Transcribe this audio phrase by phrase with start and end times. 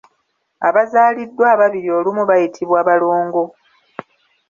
[0.67, 3.43] Abazaaliddwa ababiri olumu bayitibwa balongo.